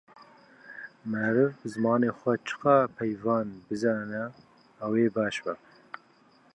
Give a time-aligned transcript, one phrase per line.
[1.11, 4.23] Meriv bi zimanê xwe çi qas peyvan bizane
[4.83, 5.53] ew ê baş be.